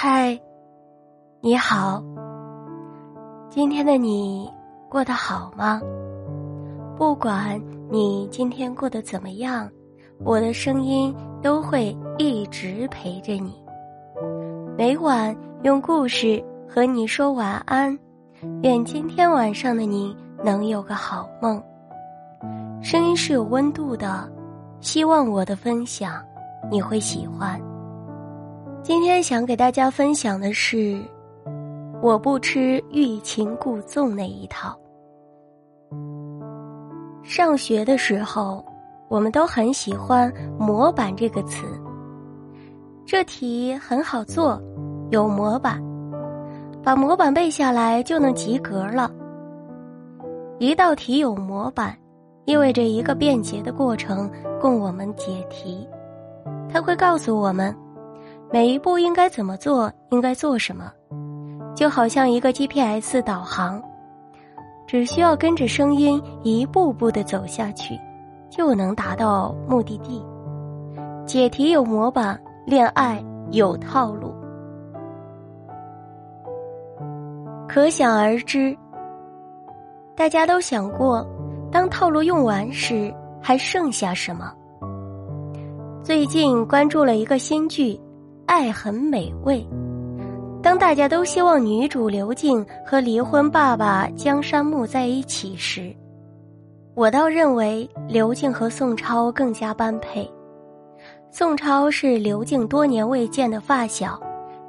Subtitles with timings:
[0.00, 0.40] 嗨，
[1.40, 2.00] 你好。
[3.50, 4.48] 今天的你
[4.88, 5.82] 过得好吗？
[6.96, 9.68] 不管你今天过得怎么样，
[10.20, 13.60] 我的声音都会一直陪着你。
[14.76, 17.98] 每晚用故事和你说晚安，
[18.62, 21.60] 愿今天晚上的你能有个好梦。
[22.80, 24.30] 声音是有温度的，
[24.78, 26.24] 希望我的分享
[26.70, 27.60] 你会喜欢。
[28.88, 30.98] 今天想给大家分享的是，
[32.00, 34.74] 我不吃欲擒故纵那一套。
[37.22, 38.64] 上学的时候，
[39.10, 41.66] 我们都很喜欢“模板”这个词。
[43.04, 44.58] 这题很好做，
[45.10, 45.84] 有模板，
[46.82, 49.10] 把模板背下来就能及格了。
[50.58, 51.94] 一道题有模板，
[52.46, 55.86] 意味着一个便捷的过程供我们解题。
[56.70, 57.76] 它会告诉我们。
[58.50, 59.92] 每一步应该怎么做？
[60.10, 60.90] 应该做什么？
[61.74, 63.82] 就好像一个 GPS 导航，
[64.86, 67.98] 只需要跟着声音一步步的走下去，
[68.48, 70.24] 就能达到目的地。
[71.26, 74.34] 解题有模板，恋爱有套路，
[77.68, 78.74] 可想而知。
[80.16, 81.24] 大家都想过，
[81.70, 84.50] 当套路用完时，还剩下什么？
[86.02, 88.00] 最近关注了一个新剧。
[88.48, 89.64] 爱很美味。
[90.62, 95.94] 当大家都希望女主刘静和离婚爸爸江山木在一起时，
[96.94, 100.28] 我倒认为刘静和宋超更加般配。
[101.30, 104.18] 宋超是刘静多年未见的发小，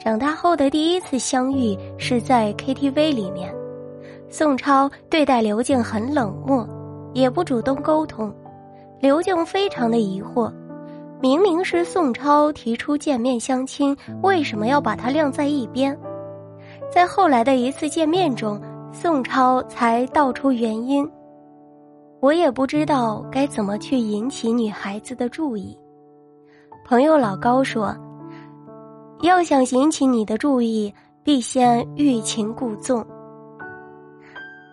[0.00, 3.54] 长大后的第一次相遇是在 KTV 里面。
[4.28, 6.66] 宋超对待刘静很冷漠，
[7.12, 8.34] 也不主动沟通，
[9.00, 10.50] 刘静非常的疑惑。
[11.20, 15.98] 明明是宋超提出见面相亲，为什么要把他晾在一边？
[16.92, 18.60] 在后来的一次见面中，
[18.92, 21.08] 宋超才道出原因。
[22.20, 25.76] 我也不知道该怎么去引起女孩子的注意。
[26.84, 27.96] 朋友老高说
[29.22, 33.04] ：“要想引起你的注意，必先欲擒故纵。”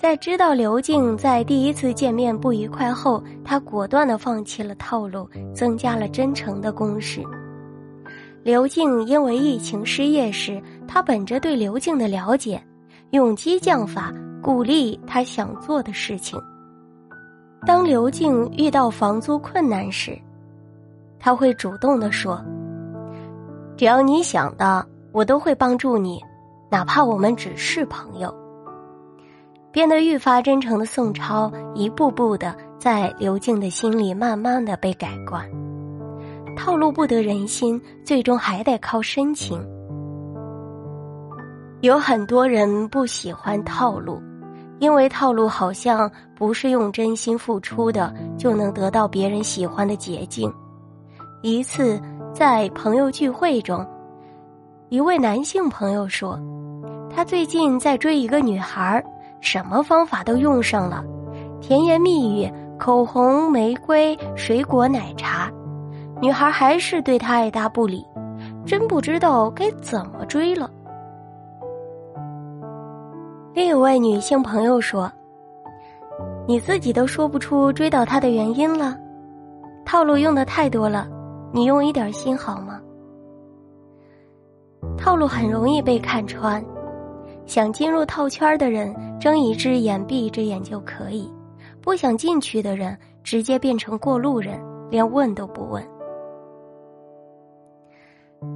[0.00, 7.22] 在知道刘静在第一次见面不愉快后，他果断的放弃了套路，增加了真诚的攻势。
[8.42, 12.58] 刘静因为疫情失业时，他本着对刘静的了解，
[13.10, 14.10] 用激将法
[14.42, 16.40] 鼓励他想做的事情。
[17.66, 20.18] 当刘静遇到房租困难时，
[21.18, 22.42] 他会主动的说
[23.76, 24.82] ：“只要你想的，
[25.12, 26.18] 我都会帮助你，
[26.70, 28.34] 哪怕我们只是朋友。”
[29.72, 35.48] 变得愈发真诚的宋超，一步步的在刘静的心里慢慢的被改观。
[36.56, 39.64] 套路不得人心，最终还得靠深情。
[41.82, 44.20] 有很多人不喜欢套路，
[44.80, 50.52] 因为套路好像不是用真心付出的就能得到别人喜欢的捷径。
[51.42, 51.98] 一次
[52.34, 53.86] 在朋友聚会中，
[54.88, 56.38] 一位男性朋友说，
[57.08, 59.04] 他最近在追一个女孩儿。
[59.40, 61.04] 什么方法都用上了，
[61.60, 65.50] 甜言蜜语、口红、玫瑰、水果、奶茶，
[66.20, 68.06] 女孩还是对他爱答不理，
[68.64, 70.70] 真不知道该怎么追了。
[73.52, 75.10] 另一位女性朋友说
[76.46, 78.96] ：“你自己都说不出追到他的原因了，
[79.84, 81.08] 套路用的太多了，
[81.52, 82.80] 你用一点心好吗？”
[84.96, 86.64] 套路很容易被看穿。
[87.50, 91.28] 想进入套圈的人，睁一只眼闭一只眼就可以；
[91.82, 95.82] 不想进去的人，直接变成过路人，连问都不问。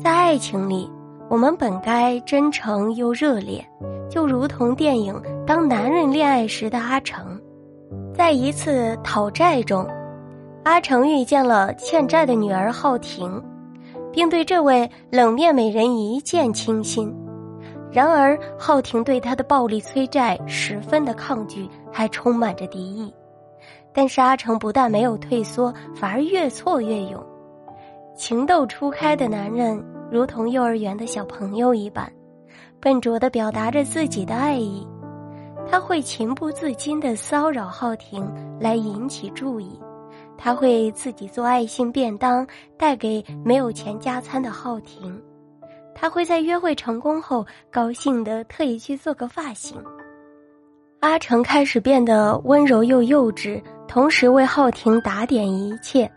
[0.00, 0.88] 在爱情里，
[1.28, 3.60] 我们本该真诚又热烈，
[4.08, 5.12] 就如同电影
[5.44, 7.36] 《当男人恋爱时》的阿成，
[8.14, 9.84] 在一次讨债中，
[10.62, 13.42] 阿成遇见了欠债的女儿浩婷，
[14.12, 17.12] 并对这位冷面美人一见倾心。
[17.96, 23.10] 然而，浩婷对他的暴力催债十分的抗拒，还充满着敌意。
[23.90, 27.24] 但是阿成不但没有退缩，反而越挫越勇。
[28.14, 29.82] 情窦初开的男人，
[30.12, 32.12] 如同幼儿园的小朋友一般，
[32.82, 34.86] 笨拙的表达着自己的爱意。
[35.66, 39.80] 他会情不自禁的骚扰浩婷，来引起注意。
[40.36, 42.46] 他会自己做爱心便当，
[42.76, 45.18] 带给没有钱加餐的浩婷。
[45.98, 49.82] 他会在约会成功后高兴的特意去做个发型。
[51.00, 56.10] 阿成开始变得温柔又幼稚，同时为浩婷打点一切，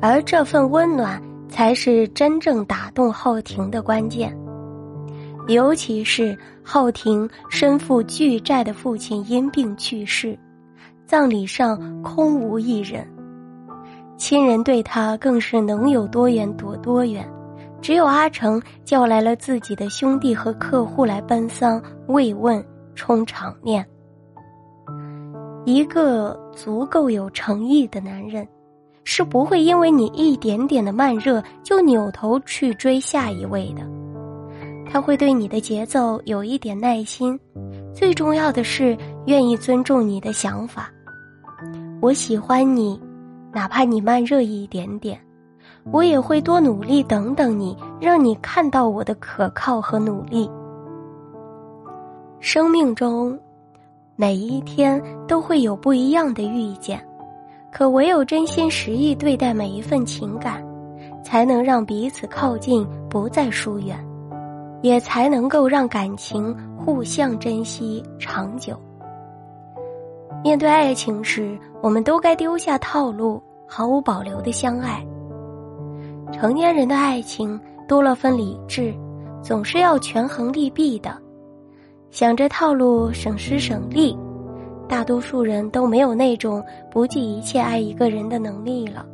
[0.00, 4.32] 而这份温暖才是真正打动浩婷的关键。
[5.48, 10.38] 尤其是浩廷身负巨债的父亲因病去世，
[11.06, 13.08] 葬礼上空无一人，
[14.16, 17.26] 亲人对他更是能有多远躲多远。
[17.80, 22.62] 只有阿成叫来了自己的兄弟和客户来奔丧慰问，
[22.94, 23.86] 充场面。
[25.64, 28.46] 一个足够有诚意的男人，
[29.04, 33.82] 是不会因为你一点点的慢热就扭头去追下一位的。
[34.90, 37.38] 他会对你的节奏有一点耐心，
[37.94, 38.96] 最重要的是
[39.26, 40.90] 愿意尊重你的想法。
[42.00, 42.98] 我喜欢你，
[43.52, 45.20] 哪怕你慢热一点点。
[45.90, 50.50] 我也会多努力等等你，让你看到我的可靠和努力。
[52.40, 53.38] 生命中，
[54.14, 57.04] 每一天都会有不一样的遇见，
[57.72, 60.62] 可唯有真心实意对待每一份情感，
[61.24, 63.98] 才能让彼此靠近，不再疏远，
[64.82, 68.76] 也才能够让感情互相珍惜长久。
[70.44, 75.04] 面对爱情时，我们都该丢下套路，毫无保留的相爱。
[76.32, 77.58] 成年人的爱情
[77.88, 78.94] 多了份理智，
[79.42, 81.16] 总是要权衡利弊的，
[82.10, 84.16] 想着套路省时省力，
[84.88, 89.04] 大多数人都没有那种不计一切爱一个人的能力了。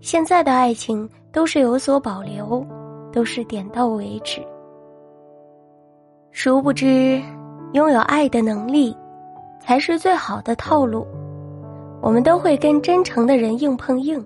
[0.00, 2.66] 现在的爱情都是有所保留，
[3.12, 4.42] 都是点到为止。
[6.30, 7.22] 殊不知，
[7.72, 8.94] 拥有爱的能力，
[9.60, 11.06] 才是最好的套路。
[12.02, 14.22] 我们都会跟真诚的人硬碰硬。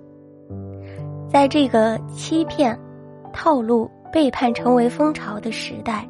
[1.28, 2.78] 在这个欺骗、
[3.32, 6.08] 套路、背叛成为风潮的时代，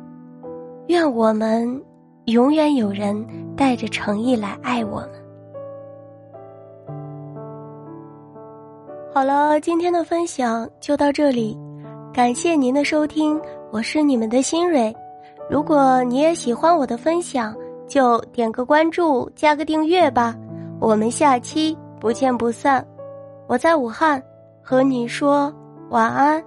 [0.86, 1.82] 愿我们
[2.26, 3.26] 永远有人
[3.56, 5.10] 带着诚意来爱我们。
[9.12, 11.58] 好了，今天的分享就到这里，
[12.12, 13.40] 感谢您的收听，
[13.72, 14.94] 我是你们的新蕊。
[15.50, 17.52] 如果你也喜欢我的分享，
[17.88, 20.36] 就点个关注，加个订阅吧。
[20.78, 22.86] 我们下期不见不散。
[23.48, 24.22] 我在武汉。
[24.68, 25.50] 和你说
[25.88, 26.44] 晚安。